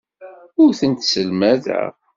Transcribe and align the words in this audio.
Ur 0.61 0.71
tent-sselmadeɣ. 0.79 1.89